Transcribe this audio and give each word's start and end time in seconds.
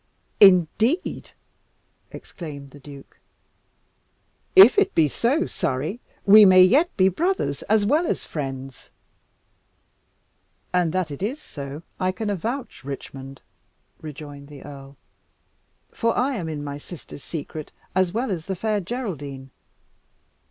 "Indeed!" 0.39 1.29
exclaimed 2.09 2.71
the 2.71 2.79
duke. 2.79 3.19
"If 4.55 4.79
it 4.79 4.95
be 4.95 5.07
so, 5.07 5.45
Surrey, 5.45 5.99
we 6.25 6.43
may 6.43 6.63
yet 6.63 6.89
be 6.97 7.07
brothers 7.07 7.61
as 7.69 7.85
well 7.85 8.07
as 8.07 8.25
friends." 8.25 8.89
"And 10.73 10.91
that 10.91 11.11
it 11.11 11.21
is 11.21 11.39
so 11.39 11.83
I 11.99 12.11
can 12.11 12.31
avouch, 12.31 12.83
Richmond," 12.83 13.43
rejoined 14.01 14.47
the 14.47 14.63
earl, 14.63 14.95
"for 15.91 16.17
I 16.17 16.33
am 16.33 16.49
in 16.49 16.63
my 16.63 16.79
sister's 16.79 17.23
secret 17.23 17.71
as 17.93 18.11
well 18.11 18.31
as 18.31 18.47
the 18.47 18.55
Fair 18.55 18.79
Geraldine. 18.79 19.51